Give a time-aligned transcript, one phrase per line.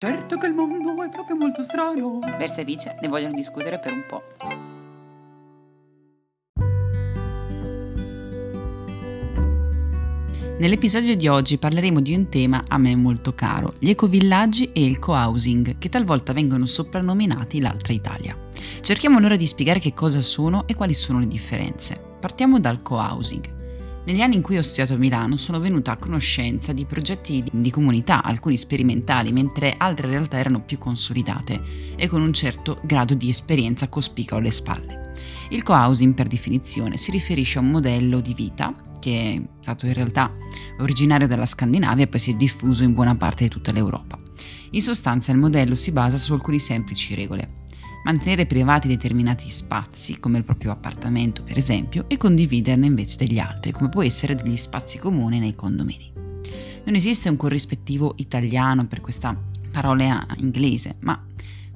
[0.00, 2.20] Certo che il mondo è proprio molto strano.
[2.38, 4.22] Versa e Vice ne vogliono discutere per un po'.
[10.60, 15.00] Nell'episodio di oggi parleremo di un tema a me molto caro, gli ecovillaggi e il
[15.00, 18.38] co-housing, che talvolta vengono soprannominati l'altra Italia.
[18.80, 22.00] Cerchiamo allora di spiegare che cosa sono e quali sono le differenze.
[22.20, 23.57] Partiamo dal co-housing.
[24.08, 27.70] Negli anni in cui ho studiato a Milano sono venuta a conoscenza di progetti di
[27.70, 31.60] comunità, alcuni sperimentali, mentre altre realtà erano più consolidate
[31.94, 35.12] e con un certo grado di esperienza cospicua alle spalle.
[35.50, 39.92] Il co-housing per definizione si riferisce a un modello di vita che è stato in
[39.92, 40.34] realtà
[40.78, 44.18] originario della Scandinavia e poi si è diffuso in buona parte di tutta l'Europa.
[44.70, 47.57] In sostanza il modello si basa su alcune semplici regole.
[48.04, 53.72] Mantenere privati determinati spazi, come il proprio appartamento per esempio, e condividerne invece degli altri,
[53.72, 56.10] come può essere degli spazi comuni nei condomini.
[56.84, 59.38] Non esiste un corrispettivo italiano per questa
[59.70, 61.22] parola inglese, ma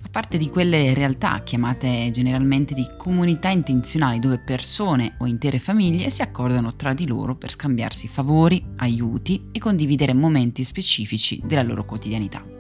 [0.00, 6.08] fa parte di quelle realtà chiamate generalmente di comunità intenzionali dove persone o intere famiglie
[6.08, 11.84] si accordano tra di loro per scambiarsi favori, aiuti e condividere momenti specifici della loro
[11.84, 12.51] quotidianità.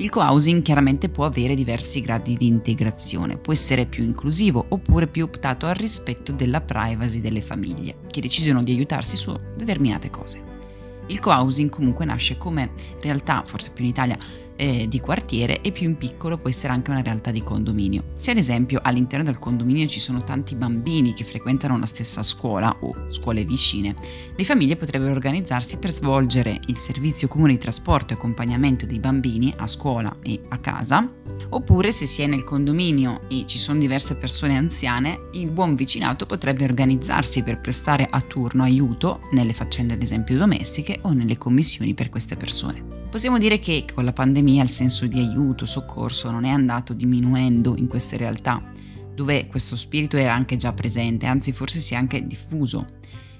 [0.00, 5.24] Il co-housing chiaramente può avere diversi gradi di integrazione, può essere più inclusivo oppure più
[5.24, 10.40] optato al rispetto della privacy delle famiglie, che decidono di aiutarsi su determinate cose.
[11.08, 14.16] Il co-housing comunque nasce come realtà, forse più in Italia,
[14.58, 18.10] eh, di quartiere e più in piccolo può essere anche una realtà di condominio.
[18.14, 22.76] Se ad esempio all'interno del condominio ci sono tanti bambini che frequentano la stessa scuola
[22.80, 23.94] o scuole vicine,
[24.34, 29.54] le famiglie potrebbero organizzarsi per svolgere il servizio comune di trasporto e accompagnamento dei bambini
[29.56, 31.08] a scuola e a casa,
[31.50, 36.26] oppure se si è nel condominio e ci sono diverse persone anziane, il buon vicinato
[36.26, 41.94] potrebbe organizzarsi per prestare a turno aiuto nelle faccende ad esempio domestiche o nelle commissioni
[41.94, 42.82] per queste persone.
[43.10, 47.74] Possiamo dire che con la pandemia il senso di aiuto, soccorso non è andato diminuendo
[47.76, 48.62] in queste realtà,
[49.14, 52.96] dove questo spirito era anche già presente, anzi forse si è anche diffuso.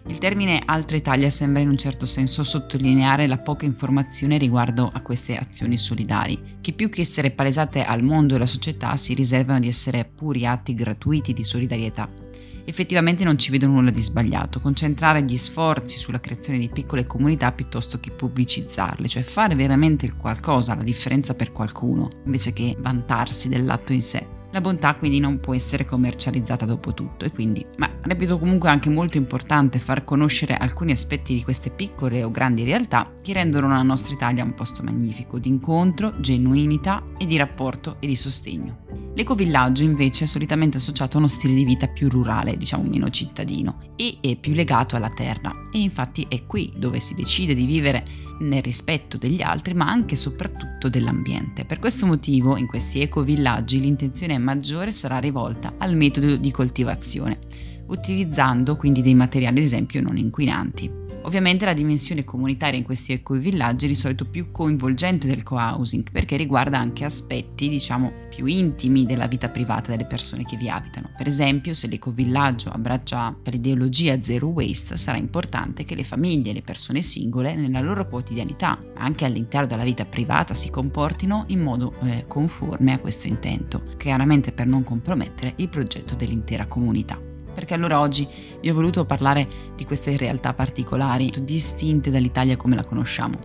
[0.06, 5.02] Il termine Altra Italia sembra in un certo senso sottolineare la poca informazione riguardo a
[5.02, 9.60] queste azioni solidari, che più che essere palesate al mondo e alla società si riservano
[9.60, 12.26] di essere puri atti gratuiti di solidarietà
[12.68, 14.60] effettivamente non ci vedo nulla di sbagliato.
[14.60, 20.74] Concentrare gli sforzi sulla creazione di piccole comunità piuttosto che pubblicizzarle, cioè fare veramente qualcosa,
[20.74, 24.37] la differenza per qualcuno, invece che vantarsi dell'atto in sé.
[24.58, 28.90] La bontà quindi non può essere commercializzata dopo tutto e quindi, ma reputo comunque anche
[28.90, 33.82] molto importante far conoscere alcuni aspetti di queste piccole o grandi realtà che rendono la
[33.82, 38.78] nostra Italia un posto magnifico di incontro, genuinità e di rapporto e di sostegno.
[39.14, 43.92] L'ecovillaggio invece è solitamente associato a uno stile di vita più rurale, diciamo meno cittadino,
[43.94, 45.54] e è più legato alla terra.
[45.72, 48.04] E infatti è qui dove si decide di vivere
[48.40, 51.64] nel rispetto degli altri, ma anche e soprattutto dell'ambiente.
[51.64, 57.38] Per questo motivo, in questi ecovillaggi l'intenzione maggiore sarà rivolta al metodo di coltivazione,
[57.86, 61.07] utilizzando quindi dei materiali ad esempio non inquinanti.
[61.28, 66.38] Ovviamente la dimensione comunitaria in questi ecovillaggi è di solito più coinvolgente del co-housing perché
[66.38, 71.10] riguarda anche aspetti, diciamo, più intimi della vita privata delle persone che vi abitano.
[71.14, 76.62] Per esempio, se l'ecovillaggio abbraccia l'ideologia zero waste, sarà importante che le famiglie e le
[76.62, 81.92] persone singole nella loro quotidianità, ma anche all'interno della vita privata, si comportino in modo
[82.04, 87.27] eh, conforme a questo intento, chiaramente per non compromettere il progetto dell'intera comunità
[87.58, 88.24] perché allora oggi
[88.60, 93.36] vi ho voluto parlare di queste realtà particolari, distinte dall'Italia come la conosciamo.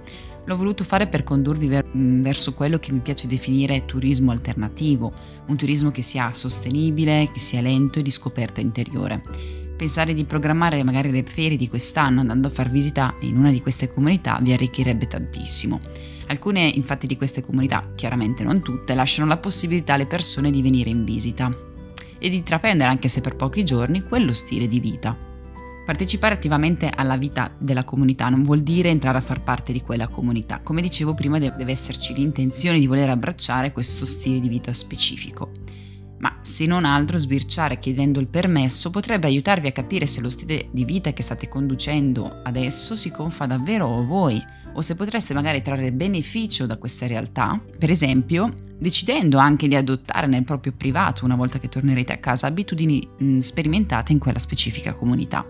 [0.46, 5.12] L'ho voluto fare per condurvi ver- mm, verso quello che mi piace definire turismo alternativo,
[5.48, 9.20] un turismo che sia sostenibile, che sia lento e di scoperta interiore.
[9.76, 13.62] Pensare di programmare magari le ferie di quest'anno andando a far visita in una di
[13.62, 15.80] queste comunità vi arricchirebbe tantissimo.
[16.28, 20.92] Alcune infatti di queste comunità, chiaramente non tutte, lasciano la possibilità alle persone di venire
[20.92, 21.72] in visita
[22.24, 25.14] e di intraprendere, anche se per pochi giorni, quello stile di vita.
[25.86, 30.08] Partecipare attivamente alla vita della comunità non vuol dire entrare a far parte di quella
[30.08, 30.62] comunità.
[30.64, 35.52] Come dicevo prima deve esserci l'intenzione di voler abbracciare questo stile di vita specifico.
[36.20, 40.70] Ma se non altro sbirciare chiedendo il permesso potrebbe aiutarvi a capire se lo stile
[40.72, 44.42] di vita che state conducendo adesso si confa davvero a voi
[44.74, 50.28] o se potreste magari trarre beneficio da questa realtà, per esempio decidendo anche di adottare
[50.28, 54.92] nel proprio privato, una volta che tornerete a casa, abitudini mh, sperimentate in quella specifica
[54.92, 55.46] comunità.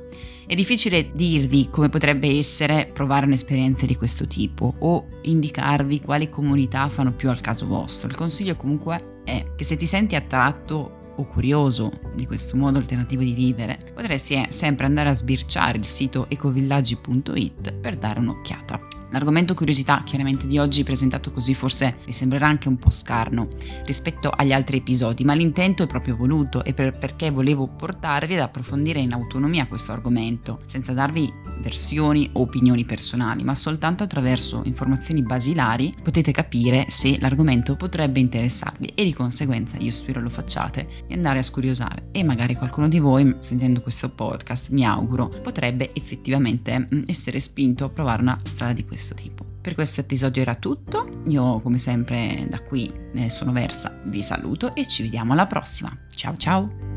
[0.46, 6.88] È difficile dirvi come potrebbe essere provare un'esperienza di questo tipo o indicarvi quali comunità
[6.90, 8.10] fanno più al caso vostro.
[8.10, 13.22] Il consiglio comunque è che se ti senti attratto o curioso di questo modo alternativo
[13.22, 19.03] di vivere, potresti sempre andare a sbirciare il sito ecovillaggi.it per dare un'occhiata.
[19.14, 23.48] L'argomento curiosità chiaramente di oggi presentato così forse vi sembrerà anche un po' scarno
[23.86, 28.40] rispetto agli altri episodi, ma l'intento è proprio voluto e per, perché volevo portarvi ad
[28.40, 31.32] approfondire in autonomia questo argomento, senza darvi
[31.62, 38.94] versioni o opinioni personali, ma soltanto attraverso informazioni basilari potete capire se l'argomento potrebbe interessarvi
[38.96, 42.08] e di conseguenza io spero lo facciate e andare a scuriosare.
[42.12, 47.86] E magari qualcuno di voi sentendo questo podcast mi auguro potrebbe effettivamente mm, essere spinto
[47.86, 49.46] a provare una strada di questo questo tipo.
[49.62, 52.92] Per questo episodio era tutto, io come sempre da qui
[53.28, 55.96] sono Versa, vi saluto e ci vediamo alla prossima.
[56.16, 56.93] Ciao ciao!